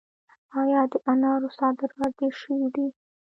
آیا 0.61 0.81
د 0.91 0.93
انارو 1.11 1.49
صادرات 1.57 2.11
ډیر 2.19 2.33
شوي 2.41 2.67
دي؟ 2.75 2.87